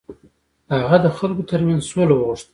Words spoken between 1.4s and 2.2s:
تر منځ سوله